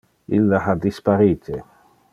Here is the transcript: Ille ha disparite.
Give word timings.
Ille 0.37 0.61
ha 0.69 0.75
disparite. 0.87 1.61